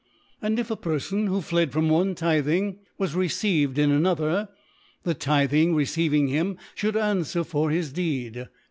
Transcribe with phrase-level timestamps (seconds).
[0.41, 4.49] And if a Perfon, who fled from one Tithing, was received in another,
[5.03, 8.47] the Tithing receiving him Ihould anfwer for his Deed